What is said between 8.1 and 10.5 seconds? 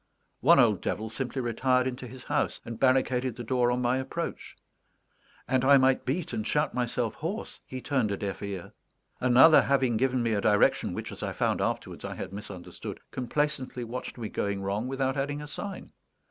deaf ear. Another, having given me a